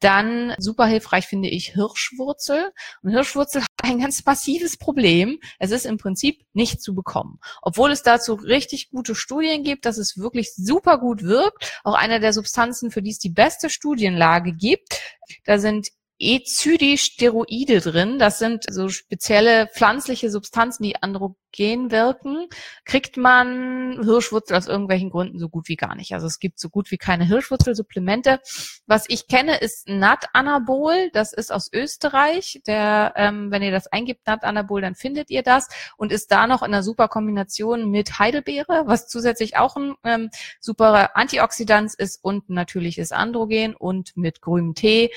Dann 0.00 0.54
super 0.58 0.86
hilfreich 0.86 1.26
finde 1.26 1.48
ich 1.48 1.74
Hirschwurzel. 1.74 2.72
Und 3.02 3.10
Hirschwurzel 3.10 3.62
hat 3.62 3.68
ein 3.82 4.00
ganz 4.00 4.24
massives 4.24 4.78
Problem. 4.78 5.38
Es 5.58 5.70
ist 5.70 5.86
im 5.86 5.98
Prinzip 5.98 6.42
nicht 6.52 6.82
zu 6.82 6.94
bekommen. 6.94 7.38
Obwohl 7.62 7.90
es 7.92 8.02
dazu 8.02 8.34
richtig 8.34 8.90
gute 8.90 9.14
Studien 9.14 9.62
gibt, 9.62 9.84
dass 9.84 9.98
es 9.98 10.16
wirklich 10.16 10.54
super 10.54 10.98
gut 10.98 11.22
wirkt. 11.22 11.80
Auch 11.84 11.94
einer 11.94 12.18
der 12.18 12.32
Substanzen, 12.32 12.90
für 12.90 13.02
die 13.02 13.10
es 13.10 13.18
die 13.18 13.30
beste 13.30 13.68
Studienlage 13.68 14.54
gibt. 14.54 15.00
Da 15.44 15.58
sind 15.58 15.88
Ezydisteroide 16.20 17.80
drin. 17.80 18.18
Das 18.18 18.38
sind 18.38 18.64
so 18.70 18.88
spezielle 18.90 19.66
pflanzliche 19.66 20.30
Substanzen, 20.30 20.82
die 20.82 21.02
androgen 21.02 21.36
wirken. 21.58 22.46
Kriegt 22.84 23.16
man 23.16 24.00
Hirschwurzel 24.04 24.56
aus 24.56 24.68
irgendwelchen 24.68 25.10
Gründen 25.10 25.38
so 25.38 25.48
gut 25.48 25.68
wie 25.68 25.76
gar 25.76 25.96
nicht. 25.96 26.14
Also 26.14 26.26
es 26.26 26.38
gibt 26.38 26.60
so 26.60 26.68
gut 26.68 26.90
wie 26.90 26.96
keine 26.96 27.24
Hirschwurzelsupplemente. 27.24 28.40
Was 28.86 29.06
ich 29.08 29.26
kenne, 29.26 29.58
ist 29.58 29.88
Natanabol. 29.88 31.10
Das 31.12 31.32
ist 31.32 31.52
aus 31.52 31.68
Österreich. 31.72 32.60
Der, 32.66 33.14
ähm, 33.16 33.50
wenn 33.50 33.62
ihr 33.62 33.72
das 33.72 33.88
eingibt, 33.88 34.26
Natanabol, 34.26 34.80
dann 34.80 34.94
findet 34.94 35.30
ihr 35.30 35.42
das 35.42 35.68
und 35.96 36.12
ist 36.12 36.30
da 36.30 36.46
noch 36.46 36.62
in 36.62 36.72
einer 36.72 36.82
super 36.82 37.08
Kombination 37.08 37.90
mit 37.90 38.18
Heidelbeere, 38.18 38.84
was 38.86 39.08
zusätzlich 39.08 39.56
auch 39.56 39.76
ein 39.76 39.94
ähm, 40.04 40.30
super 40.60 41.16
Antioxidant 41.16 41.94
ist 41.94 42.22
und 42.22 42.48
natürliches 42.48 43.10
Androgen 43.10 43.74
und 43.74 44.16
mit 44.16 44.40
grünem 44.40 44.74
Tee 44.74 45.10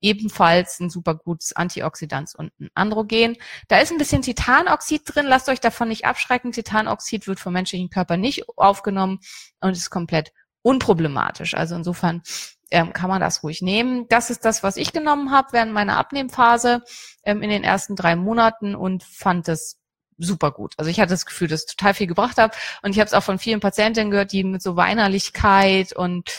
ebenfalls 0.00 0.80
ein 0.80 0.90
super 0.90 1.14
gutes 1.14 1.54
Antioxidant 1.54 2.34
und 2.36 2.52
ein 2.60 2.70
Androgen. 2.74 3.36
Da 3.68 3.78
ist 3.78 3.92
ein 3.92 3.98
bisschen 3.98 4.22
Titanoxid 4.22 5.02
drin, 5.04 5.26
lasst 5.26 5.48
euch 5.48 5.60
davon 5.60 5.88
nicht 5.88 6.04
abschrecken. 6.04 6.52
Titanoxid 6.52 7.26
wird 7.26 7.40
vom 7.40 7.52
menschlichen 7.52 7.90
Körper 7.90 8.16
nicht 8.16 8.44
aufgenommen 8.56 9.20
und 9.60 9.72
ist 9.72 9.90
komplett 9.90 10.32
unproblematisch. 10.62 11.54
Also 11.54 11.74
insofern 11.74 12.22
ähm, 12.70 12.92
kann 12.92 13.08
man 13.08 13.20
das 13.20 13.42
ruhig 13.42 13.62
nehmen. 13.62 14.06
Das 14.08 14.30
ist 14.30 14.44
das, 14.44 14.62
was 14.62 14.76
ich 14.76 14.92
genommen 14.92 15.30
habe 15.30 15.52
während 15.52 15.72
meiner 15.72 15.96
Abnehmphase 15.96 16.82
ähm, 17.24 17.42
in 17.42 17.50
den 17.50 17.64
ersten 17.64 17.96
drei 17.96 18.16
Monaten 18.16 18.74
und 18.74 19.04
fand 19.04 19.48
es 19.48 19.78
super 20.18 20.52
gut. 20.52 20.74
Also 20.76 20.90
ich 20.90 21.00
hatte 21.00 21.10
das 21.10 21.26
Gefühl, 21.26 21.48
dass 21.48 21.60
es 21.60 21.66
total 21.66 21.94
viel 21.94 22.06
gebracht 22.06 22.38
habe 22.38 22.54
und 22.82 22.92
ich 22.92 23.00
habe 23.00 23.06
es 23.06 23.14
auch 23.14 23.22
von 23.22 23.38
vielen 23.38 23.60
Patientinnen 23.60 24.10
gehört, 24.10 24.32
die 24.32 24.44
mit 24.44 24.62
so 24.62 24.76
Weinerlichkeit 24.76 25.92
und 25.92 26.30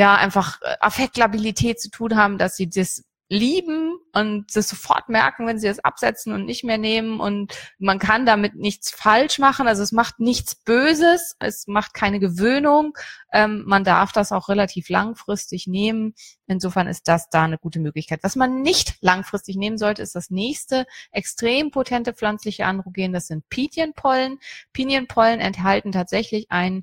ja 0.00 0.16
einfach 0.16 0.60
äh, 0.62 0.76
Affektlabilität 0.80 1.80
zu 1.80 1.90
tun 1.90 2.16
haben, 2.16 2.38
dass 2.38 2.56
sie 2.56 2.68
das 2.68 3.04
lieben 3.32 3.96
und 4.12 4.56
das 4.56 4.68
sofort 4.68 5.08
merken, 5.08 5.46
wenn 5.46 5.60
sie 5.60 5.68
es 5.68 5.78
absetzen 5.78 6.32
und 6.32 6.46
nicht 6.46 6.64
mehr 6.64 6.78
nehmen. 6.78 7.20
Und 7.20 7.54
man 7.78 8.00
kann 8.00 8.26
damit 8.26 8.56
nichts 8.56 8.90
falsch 8.90 9.38
machen. 9.38 9.68
Also 9.68 9.84
es 9.84 9.92
macht 9.92 10.18
nichts 10.18 10.56
Böses, 10.56 11.36
es 11.38 11.68
macht 11.68 11.94
keine 11.94 12.18
Gewöhnung. 12.18 12.98
Ähm, 13.32 13.62
man 13.66 13.84
darf 13.84 14.10
das 14.10 14.32
auch 14.32 14.48
relativ 14.48 14.88
langfristig 14.88 15.68
nehmen. 15.68 16.14
Insofern 16.48 16.88
ist 16.88 17.06
das 17.06 17.30
da 17.30 17.44
eine 17.44 17.58
gute 17.58 17.78
Möglichkeit. 17.78 18.18
Was 18.24 18.34
man 18.34 18.62
nicht 18.62 18.96
langfristig 19.00 19.54
nehmen 19.54 19.78
sollte, 19.78 20.02
ist 20.02 20.16
das 20.16 20.30
nächste 20.30 20.84
extrem 21.12 21.70
potente 21.70 22.12
pflanzliche 22.14 22.66
Androgen. 22.66 23.12
Das 23.12 23.28
sind 23.28 23.48
Pinienpollen. 23.48 24.40
Pinienpollen 24.72 25.38
enthalten 25.38 25.92
tatsächlich 25.92 26.50
ein 26.50 26.82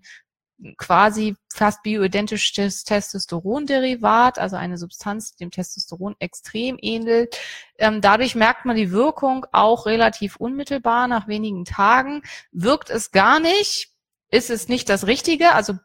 quasi 0.77 1.35
fast 1.53 1.83
bioidentisches 1.83 2.83
Testosteronderivat, 2.83 4.39
also 4.39 4.55
eine 4.55 4.77
Substanz, 4.77 5.31
die 5.31 5.43
dem 5.43 5.51
Testosteron 5.51 6.15
extrem 6.19 6.77
ähnelt. 6.81 7.37
Ähm, 7.77 8.01
dadurch 8.01 8.35
merkt 8.35 8.65
man 8.65 8.75
die 8.75 8.91
Wirkung 8.91 9.45
auch 9.51 9.85
relativ 9.85 10.35
unmittelbar 10.37 11.07
nach 11.07 11.27
wenigen 11.27 11.65
Tagen. 11.65 12.23
Wirkt 12.51 12.89
es 12.89 13.11
gar 13.11 13.39
nicht, 13.39 13.91
ist 14.29 14.49
es 14.49 14.67
nicht 14.67 14.89
das 14.89 15.07
Richtige. 15.07 15.53
Also 15.53 15.75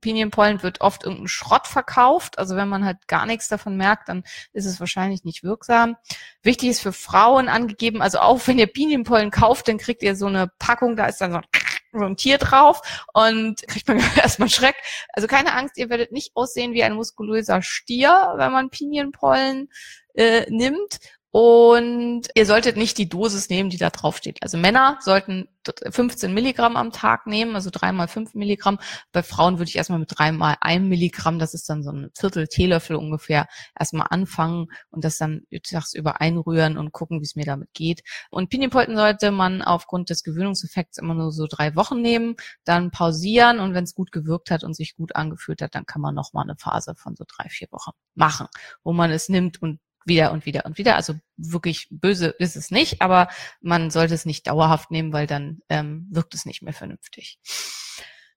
Pinienpollen 0.00 0.62
wird 0.62 0.80
oft 0.80 1.04
irgendein 1.04 1.28
Schrott 1.28 1.66
verkauft. 1.66 2.38
Also 2.38 2.56
wenn 2.56 2.68
man 2.68 2.84
halt 2.84 3.06
gar 3.06 3.26
nichts 3.26 3.48
davon 3.48 3.76
merkt, 3.76 4.08
dann 4.08 4.24
ist 4.52 4.66
es 4.66 4.80
wahrscheinlich 4.80 5.24
nicht 5.24 5.44
wirksam. 5.44 5.96
Wichtig 6.42 6.70
ist 6.70 6.80
für 6.80 6.92
Frauen 6.92 7.48
angegeben, 7.48 8.02
also 8.02 8.18
auch 8.18 8.46
wenn 8.46 8.58
ihr 8.58 8.66
Pinienpollen 8.66 9.30
kauft, 9.30 9.68
dann 9.68 9.78
kriegt 9.78 10.02
ihr 10.02 10.16
so 10.16 10.26
eine 10.26 10.50
Packung, 10.58 10.96
da 10.96 11.06
ist 11.06 11.20
dann 11.20 11.32
so 11.32 11.38
ein 11.38 11.46
so 11.98 12.04
ein 12.04 12.16
Tier 12.16 12.38
drauf 12.38 12.80
und 13.12 13.66
kriegt 13.66 13.88
man 13.88 13.98
erstmal 14.16 14.48
Schreck. 14.48 14.76
Also 15.12 15.26
keine 15.26 15.54
Angst, 15.54 15.76
ihr 15.78 15.90
werdet 15.90 16.12
nicht 16.12 16.32
aussehen 16.34 16.72
wie 16.72 16.84
ein 16.84 16.94
muskulöser 16.94 17.62
Stier, 17.62 18.34
wenn 18.36 18.52
man 18.52 18.70
Pinienpollen 18.70 19.68
äh, 20.14 20.48
nimmt. 20.50 20.98
Und 21.36 22.28
ihr 22.36 22.46
solltet 22.46 22.76
nicht 22.76 22.96
die 22.96 23.08
Dosis 23.08 23.48
nehmen, 23.48 23.68
die 23.68 23.76
da 23.76 23.90
drauf 23.90 24.18
steht. 24.18 24.40
Also 24.40 24.56
Männer 24.56 24.98
sollten 25.00 25.48
15 25.90 26.32
Milligramm 26.32 26.76
am 26.76 26.92
Tag 26.92 27.26
nehmen, 27.26 27.56
also 27.56 27.70
dreimal 27.72 28.06
fünf 28.06 28.34
Milligramm. 28.34 28.78
Bei 29.10 29.24
Frauen 29.24 29.58
würde 29.58 29.68
ich 29.68 29.74
erstmal 29.74 29.98
mit 29.98 30.16
dreimal 30.16 30.56
ein 30.60 30.88
Milligramm, 30.88 31.40
das 31.40 31.52
ist 31.52 31.68
dann 31.68 31.82
so 31.82 31.90
ein 31.90 32.10
Viertel 32.16 32.46
Teelöffel 32.46 32.94
ungefähr, 32.94 33.48
erstmal 33.76 34.06
anfangen 34.10 34.68
und 34.90 35.04
das 35.04 35.18
dann 35.18 35.42
tagsüber 35.68 36.20
einrühren 36.20 36.78
und 36.78 36.92
gucken, 36.92 37.18
wie 37.18 37.24
es 37.24 37.34
mir 37.34 37.46
damit 37.46 37.74
geht. 37.74 38.04
Und 38.30 38.48
Pinienpolten 38.48 38.94
sollte 38.94 39.32
man 39.32 39.60
aufgrund 39.60 40.10
des 40.10 40.22
Gewöhnungseffekts 40.22 40.98
immer 40.98 41.14
nur 41.14 41.32
so 41.32 41.48
drei 41.48 41.74
Wochen 41.74 42.00
nehmen, 42.00 42.36
dann 42.64 42.92
pausieren 42.92 43.58
und 43.58 43.74
wenn 43.74 43.82
es 43.82 43.96
gut 43.96 44.12
gewirkt 44.12 44.52
hat 44.52 44.62
und 44.62 44.74
sich 44.76 44.94
gut 44.94 45.16
angefühlt 45.16 45.62
hat, 45.62 45.74
dann 45.74 45.84
kann 45.84 46.00
man 46.00 46.14
nochmal 46.14 46.44
eine 46.44 46.56
Phase 46.56 46.94
von 46.94 47.16
so 47.16 47.24
drei, 47.26 47.48
vier 47.48 47.66
Wochen 47.72 47.90
machen, 48.14 48.46
wo 48.84 48.92
man 48.92 49.10
es 49.10 49.28
nimmt 49.28 49.60
und 49.60 49.80
wieder 50.04 50.32
und 50.32 50.46
wieder 50.46 50.66
und 50.66 50.78
wieder. 50.78 50.96
Also 50.96 51.14
wirklich 51.36 51.88
böse 51.90 52.28
ist 52.38 52.56
es 52.56 52.70
nicht, 52.70 53.02
aber 53.02 53.28
man 53.60 53.90
sollte 53.90 54.14
es 54.14 54.26
nicht 54.26 54.46
dauerhaft 54.46 54.90
nehmen, 54.90 55.12
weil 55.12 55.26
dann 55.26 55.60
ähm, 55.68 56.06
wirkt 56.10 56.34
es 56.34 56.46
nicht 56.46 56.62
mehr 56.62 56.74
vernünftig. 56.74 57.38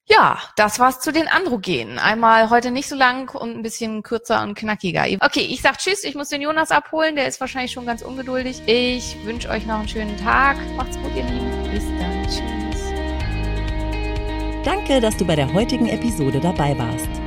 Ja, 0.10 0.40
das 0.56 0.80
war's 0.80 1.02
zu 1.02 1.12
den 1.12 1.28
Androgenen. 1.28 2.00
Einmal 2.00 2.50
heute 2.50 2.72
nicht 2.72 2.88
so 2.88 2.96
lang 2.96 3.30
und 3.36 3.58
ein 3.58 3.62
bisschen 3.62 4.04
kürzer 4.04 4.42
und 4.42 4.56
knackiger. 4.56 5.06
Okay, 5.20 5.42
ich 5.42 5.62
sag 5.62 5.80
Tschüss, 5.80 6.06
ich 6.06 6.16
muss 6.16 6.30
den 6.30 6.42
Jonas 6.42 6.72
abholen, 6.72 7.18
der 7.18 7.28
ist 7.28 7.42
wahrscheinlich 7.42 7.74
schon 7.74 7.86
ganz 7.86 8.02
ungeduldig. 8.02 8.62
Ich 8.68 9.18
wünsche 9.26 9.50
euch 9.50 9.66
noch 9.66 9.80
einen 9.80 9.90
schönen 9.90 10.16
Tag. 10.18 10.58
Macht's 10.78 10.98
gut, 10.98 11.14
ihr 11.14 11.24
Lieben. 11.24 11.72
Bis 11.74 11.84
dann. 12.00 12.24
Tschüss. 12.24 12.78
Danke, 14.64 15.02
dass 15.02 15.18
du 15.18 15.26
bei 15.26 15.36
der 15.36 15.52
heutigen 15.52 15.90
Episode 15.90 16.40
dabei 16.40 16.78
warst. 16.78 17.27